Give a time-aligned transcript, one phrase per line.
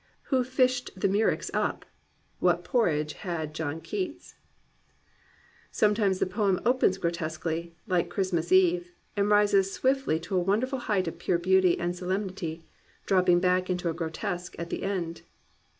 [0.33, 1.85] Who fished the miu ex up.'*
[2.39, 4.33] What porridge had John Keats?
[5.03, 8.85] '* Sometimes the poem opens grotesquely, like Christ" mas EvCy
[9.15, 12.65] and rises swiftly to a wonderful height of pure beauty and solemnity,
[13.05, 15.21] dropping back into a grotesque at the end.